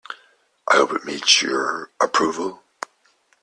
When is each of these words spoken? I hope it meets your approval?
I 0.67 0.77
hope 0.77 0.93
it 0.93 1.05
meets 1.05 1.43
your 1.43 1.91
approval? 2.01 2.63